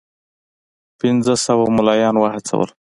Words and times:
پنځه 0.99 1.33
سوه 1.45 1.65
مُلایان 1.75 2.15
وهڅول. 2.19 2.69